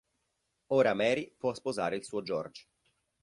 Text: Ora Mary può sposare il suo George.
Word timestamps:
Ora 0.71 0.95
Mary 0.95 1.31
può 1.37 1.53
sposare 1.53 1.95
il 1.95 2.03
suo 2.03 2.23
George. 2.23 2.65